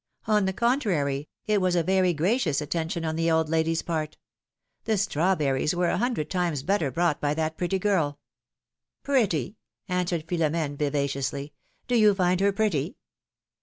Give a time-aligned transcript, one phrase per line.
[0.25, 4.17] On the contrary, it was a very gracious attention on the old lady's part.
[4.85, 10.25] The strawberries were a hundred times better brought by that pretty girl I" ^^Pretty!" answered
[10.27, 11.53] Philomene, vivaciously;
[11.87, 12.97] ^^do you find her pretty